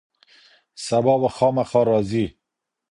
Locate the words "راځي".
1.89-2.25